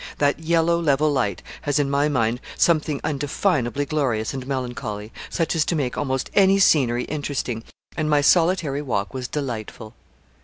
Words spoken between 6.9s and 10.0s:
interesting, and my solitary walk was delightful.